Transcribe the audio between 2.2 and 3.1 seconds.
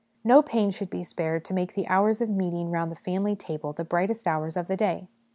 of meeting round the